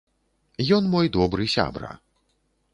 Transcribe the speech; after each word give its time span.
Ён 0.77 0.83
мой 0.95 1.11
добры 1.17 1.47
сябра. 1.57 1.93